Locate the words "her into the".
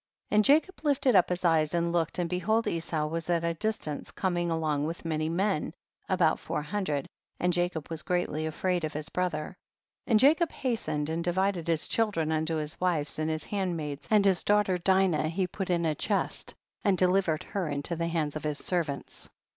17.43-18.07